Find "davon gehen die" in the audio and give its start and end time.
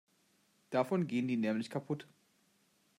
0.71-1.37